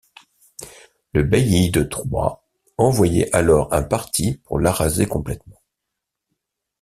Le 1.13 1.21
bailli 1.21 1.69
de 1.69 1.83
Troyes 1.83 2.41
envoyait 2.79 3.29
alors 3.35 3.71
un 3.71 3.83
parti 3.83 4.39
pour 4.45 4.57
l’araser 4.59 5.05
complètement. 5.05 5.61